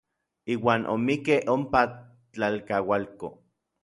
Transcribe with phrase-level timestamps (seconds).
[0.53, 1.81] Iuan omikkej ompa
[2.31, 3.27] tlalkaualko.